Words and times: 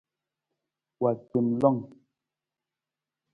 Wa 1.01 1.11
gbem 1.27 1.47
lon. 1.61 1.77